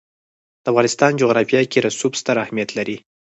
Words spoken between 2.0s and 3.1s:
ستر اهمیت لري.